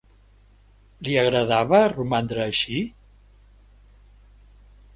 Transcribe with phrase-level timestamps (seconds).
[1.07, 2.79] Li agradava romandre així?